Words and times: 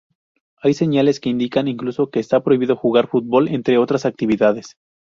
Hay 0.63 0.73
señales 0.73 1.19
que 1.19 1.29
indican 1.29 1.67
incluso 1.67 2.09
que 2.09 2.19
está 2.19 2.41
prohibido 2.43 2.75
jugar 2.75 3.05
fútbol, 3.07 3.49
entre 3.49 3.77
otras 3.77 4.07
actividades. 4.07 4.75